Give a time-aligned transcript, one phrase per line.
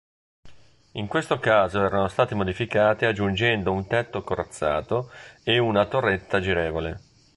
[0.93, 5.11] In questo caso erano stati modificati aggiungendo un tetto corazzato
[5.43, 7.01] e una torretta girevole.